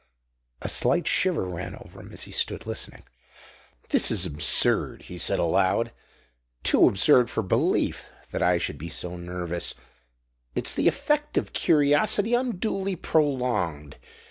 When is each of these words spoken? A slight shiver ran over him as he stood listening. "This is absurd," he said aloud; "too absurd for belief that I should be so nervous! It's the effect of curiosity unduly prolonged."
A 0.63 0.67
slight 0.67 1.07
shiver 1.07 1.45
ran 1.45 1.75
over 1.75 1.99
him 1.99 2.11
as 2.11 2.23
he 2.23 2.31
stood 2.31 2.65
listening. 2.65 3.03
"This 3.91 4.09
is 4.09 4.25
absurd," 4.25 5.03
he 5.03 5.19
said 5.19 5.37
aloud; 5.37 5.91
"too 6.63 6.87
absurd 6.87 7.29
for 7.29 7.43
belief 7.43 8.09
that 8.31 8.41
I 8.41 8.57
should 8.57 8.79
be 8.79 8.89
so 8.89 9.15
nervous! 9.15 9.75
It's 10.55 10.73
the 10.73 10.87
effect 10.87 11.37
of 11.37 11.53
curiosity 11.53 12.33
unduly 12.33 12.95
prolonged." 12.95 13.97